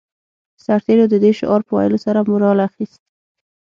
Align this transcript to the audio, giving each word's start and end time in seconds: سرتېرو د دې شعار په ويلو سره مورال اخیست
سرتېرو 0.63 1.05
د 1.09 1.15
دې 1.23 1.31
شعار 1.39 1.61
په 1.67 1.71
ويلو 1.77 1.97
سره 2.05 2.19
مورال 2.29 2.57
اخیست 2.67 3.01